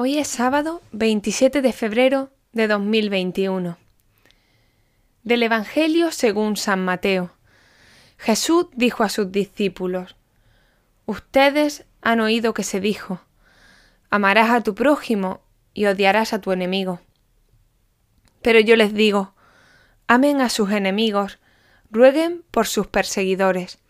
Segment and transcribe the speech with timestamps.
[0.00, 3.78] Hoy es sábado 27 de febrero de 2021.
[5.24, 7.32] Del Evangelio según San Mateo.
[8.16, 10.14] Jesús dijo a sus discípulos,
[11.04, 13.22] Ustedes han oído que se dijo,
[14.08, 15.40] amarás a tu prójimo
[15.74, 17.00] y odiarás a tu enemigo.
[18.40, 19.34] Pero yo les digo,
[20.06, 21.40] amen a sus enemigos,
[21.90, 23.80] rueguen por sus perseguidores.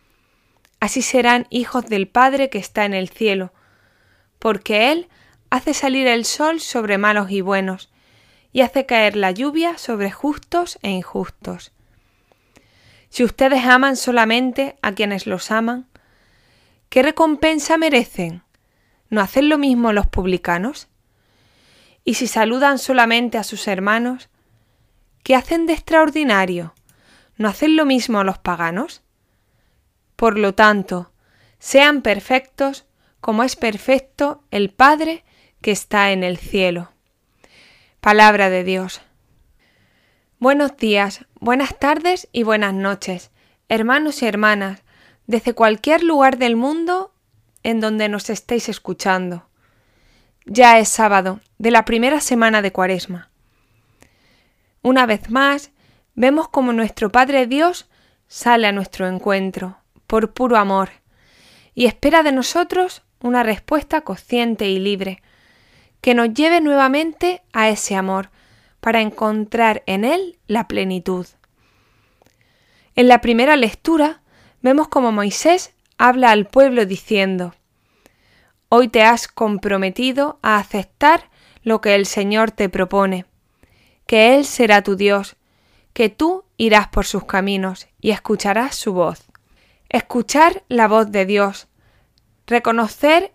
[0.81, 3.53] Así serán hijos del Padre que está en el cielo,
[4.39, 5.09] porque Él
[5.50, 7.90] hace salir el sol sobre malos y buenos,
[8.52, 11.72] y hace caer la lluvia sobre justos e injustos.
[13.11, 15.86] Si ustedes aman solamente a quienes los aman,
[16.88, 18.43] ¿qué recompensa merecen?
[19.11, 20.88] ¿No hacen lo mismo los publicanos?
[22.04, 24.29] Y si saludan solamente a sus hermanos,
[25.22, 26.74] ¿qué hacen de extraordinario?
[27.36, 29.02] ¿No hacen lo mismo los paganos?
[30.16, 31.12] Por lo tanto,
[31.58, 32.86] sean perfectos
[33.20, 35.24] como es perfecto el Padre
[35.61, 36.92] que está en el cielo.
[38.01, 39.01] Palabra de Dios.
[40.39, 43.33] Buenos días, buenas tardes y buenas noches,
[43.69, 44.83] hermanos y hermanas,
[45.27, 47.12] desde cualquier lugar del mundo
[47.64, 49.48] en donde nos estéis escuchando.
[50.47, 53.31] Ya es sábado de la primera semana de Cuaresma.
[54.81, 55.73] Una vez más,
[56.14, 57.89] vemos como nuestro Padre Dios
[58.29, 60.91] sale a nuestro encuentro, por puro amor,
[61.75, 65.20] y espera de nosotros una respuesta consciente y libre,
[66.00, 68.30] que nos lleve nuevamente a ese amor,
[68.80, 71.27] para encontrar en él la plenitud.
[72.94, 74.22] En la primera lectura
[74.62, 77.55] vemos como Moisés habla al pueblo diciendo,
[78.70, 81.30] Hoy te has comprometido a aceptar
[81.62, 83.24] lo que el Señor te propone,
[84.06, 85.36] que Él será tu Dios,
[85.92, 89.24] que tú irás por sus caminos y escucharás su voz.
[89.88, 91.68] Escuchar la voz de Dios,
[92.46, 93.33] reconocer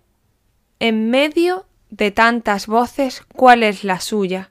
[0.80, 4.50] en medio de tantas voces cuál es la suya,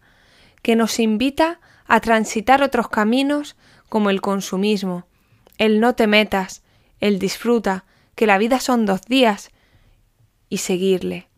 [0.63, 3.57] que nos invita a transitar otros caminos
[3.89, 5.07] como el consumismo,
[5.59, 6.63] el no te metas,
[7.01, 9.51] el disfruta, que la vida son dos días,
[10.49, 11.29] y seguirle.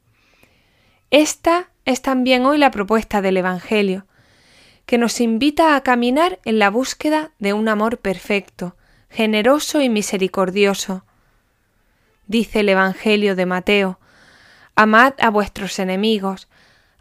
[1.10, 4.06] Esta es también hoy la propuesta del Evangelio,
[4.84, 8.76] que nos invita a caminar en la búsqueda de un amor perfecto,
[9.08, 11.06] generoso y misericordioso.
[12.26, 13.98] Dice el Evangelio de Mateo,
[14.76, 16.48] Amad a vuestros enemigos,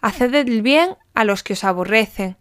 [0.01, 2.37] haced el bien a los que os aborrecen,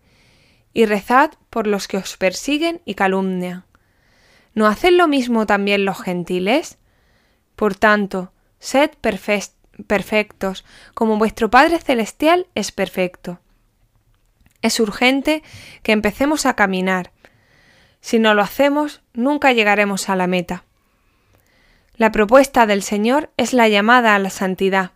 [0.75, 3.65] y rezad por los que os persiguen y calumnian.
[4.54, 6.78] ¿No hacen lo mismo también los gentiles?
[7.56, 8.91] Por tanto, sed
[9.87, 13.41] perfectos, como vuestro Padre Celestial es perfecto.
[14.60, 15.43] Es urgente
[15.82, 17.12] que empecemos a caminar.
[18.00, 20.64] Si no lo hacemos, nunca llegaremos a la meta.
[21.97, 24.93] La propuesta del Señor es la llamada a la santidad,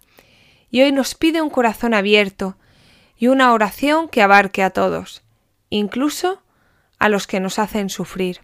[0.77, 2.59] y hoy nos pide un corazón abierto
[3.17, 5.23] y una oración que abarque a todos,
[5.71, 6.43] incluso
[6.99, 8.41] a los que nos hacen sufrir.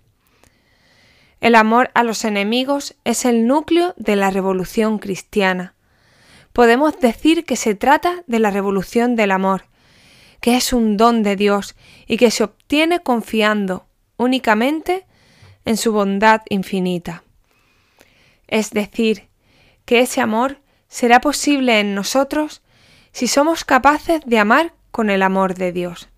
[1.42, 5.74] El amor a los enemigos es el núcleo de la revolución cristiana.
[6.54, 9.66] Podemos decir que se trata de la revolución del amor,
[10.40, 11.74] que es un don de Dios
[12.06, 13.84] y que se obtiene confiando
[14.16, 15.04] únicamente
[15.66, 17.24] en su bondad infinita.
[18.48, 19.28] Es decir,
[19.84, 20.61] que ese amor
[20.92, 22.60] será posible en nosotros
[23.12, 26.10] si somos capaces de amar con el amor de Dios.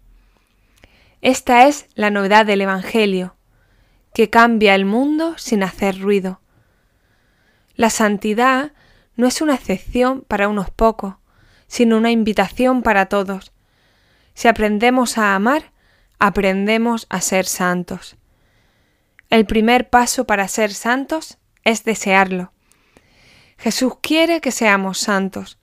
[1.23, 3.37] Esta es la novedad del Evangelio,
[4.13, 6.41] que cambia el mundo sin hacer ruido.
[7.77, 8.73] La santidad
[9.15, 11.15] no es una excepción para unos pocos,
[11.69, 13.53] sino una invitación para todos.
[14.35, 15.71] Si aprendemos a amar,
[16.19, 18.17] aprendemos a ser santos.
[19.31, 22.54] El primer paso para ser santos es desearlo.
[23.65, 25.57] Jesús quiere que seamos santos.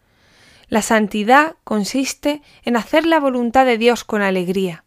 [0.70, 4.86] La santidad consiste en hacer la voluntad de Dios con alegría.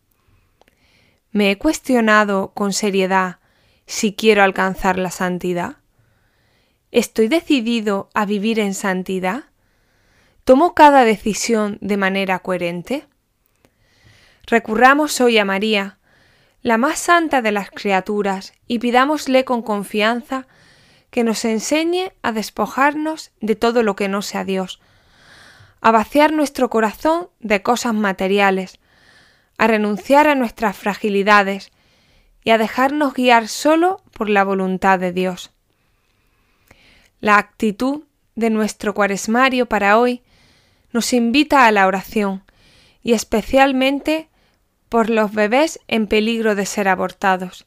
[1.30, 3.38] ¿Me he cuestionado con seriedad
[3.86, 5.76] si quiero alcanzar la santidad?
[6.90, 9.44] ¿Estoy decidido a vivir en santidad?
[10.42, 13.06] ¿Tomo cada decisión de manera coherente?
[14.44, 15.98] Recurramos hoy a María,
[16.62, 20.48] la más santa de las criaturas, y pidámosle con confianza
[21.14, 24.80] que nos enseñe a despojarnos de todo lo que no sea Dios,
[25.80, 28.80] a vaciar nuestro corazón de cosas materiales,
[29.56, 31.70] a renunciar a nuestras fragilidades
[32.42, 35.52] y a dejarnos guiar solo por la voluntad de Dios.
[37.20, 38.02] La actitud
[38.34, 40.20] de nuestro cuaresmario para hoy
[40.90, 42.42] nos invita a la oración
[43.04, 44.30] y especialmente
[44.88, 47.66] por los bebés en peligro de ser abortados.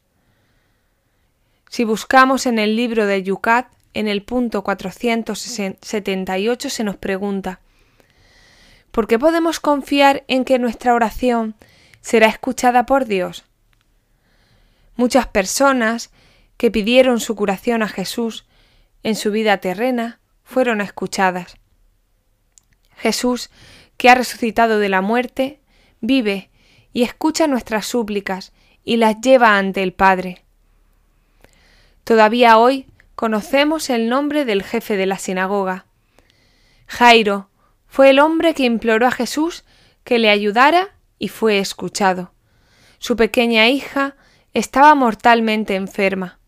[1.69, 7.61] Si buscamos en el libro de Yucat, en el punto 478 se nos pregunta
[8.91, 11.55] ¿Por qué podemos confiar en que nuestra oración
[12.01, 13.45] será escuchada por Dios?
[14.95, 16.09] Muchas personas
[16.57, 18.47] que pidieron su curación a Jesús
[19.03, 21.57] en su vida terrena fueron escuchadas.
[22.95, 23.51] Jesús,
[23.97, 25.61] que ha resucitado de la muerte,
[26.01, 26.49] vive
[26.91, 28.53] y escucha nuestras súplicas
[28.83, 30.46] y las lleva ante el Padre.
[32.07, 35.87] Todavía hoy conocemos el nombre del jefe de la sinagoga.
[36.87, 37.49] Jairo
[37.85, 39.65] fue el hombre que imploró a Jesús
[40.05, 42.31] que le ayudara y fue escuchado.
[42.97, 44.15] Su pequeña hija
[44.53, 46.39] estaba mortalmente enferma.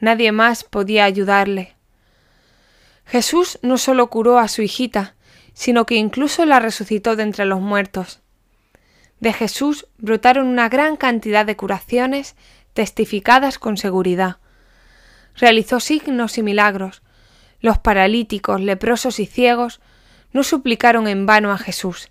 [0.00, 1.76] Nadie más podía ayudarle.
[3.06, 5.14] Jesús no solo curó a su hijita,
[5.54, 8.20] sino que incluso la resucitó de entre los muertos.
[9.20, 12.34] De Jesús brotaron una gran cantidad de curaciones
[12.72, 14.38] testificadas con seguridad.
[15.36, 17.02] Realizó signos y milagros.
[17.60, 19.80] Los paralíticos, leprosos y ciegos
[20.32, 22.10] no suplicaron en vano a Jesús.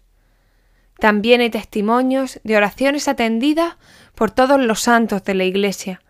[1.00, 3.76] También hay testimonios de oraciones atendidas
[4.14, 6.02] por todos los santos de la Iglesia.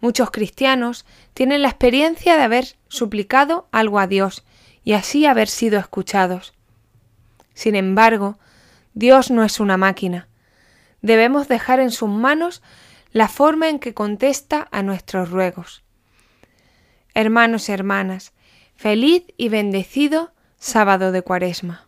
[0.00, 4.44] Muchos cristianos tienen la experiencia de haber suplicado algo a Dios
[4.84, 6.54] y así haber sido escuchados.
[7.54, 8.38] Sin embargo,
[8.94, 10.28] Dios no es una máquina.
[11.02, 12.62] Debemos dejar en sus manos
[13.10, 15.82] la forma en que contesta a nuestros ruegos.
[17.16, 18.34] Hermanos y hermanas,
[18.74, 21.85] feliz y bendecido sábado de Cuaresma.